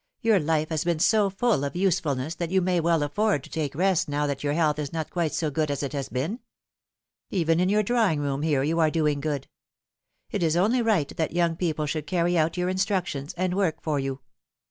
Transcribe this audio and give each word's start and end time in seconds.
Tour 0.23 0.39
life 0.39 0.69
has 0.69 0.83
been 0.83 0.97
BO 1.11 1.29
full 1.29 1.63
of 1.63 1.75
usefulness 1.75 2.33
that 2.33 2.49
you 2.49 2.59
may 2.59 2.79
well 2.79 3.03
afford 3.03 3.43
to 3.43 3.51
take 3.51 3.75
rest 3.75 4.09
now 4.09 4.25
that 4.25 4.43
your 4.43 4.53
health 4.53 4.79
is 4.79 4.91
not 4.91 5.11
quite 5.11 5.31
so 5.31 5.51
good 5.51 5.69
as 5.69 5.83
it 5.83 5.93
has 5.93 6.09
been. 6.09 6.39
Even 7.29 7.59
in 7.59 7.69
your 7.69 7.83
drawing 7.83 8.19
room 8.19 8.41
here 8.41 8.63
you 8.63 8.79
are 8.79 8.89
doing 8.89 9.21
good. 9.21 9.47
It 10.31 10.41
is 10.41 10.57
only 10.57 10.81
right 10.81 11.15
that 11.17 11.33
young 11.35 11.55
people 11.55 11.85
should 11.85 12.07
carry 12.07 12.35
out 12.35 12.57
your 12.57 12.67
instructions, 12.67 13.35
and 13.37 13.53
work 13.53 13.79
for 13.79 13.99
you. 13.99 14.21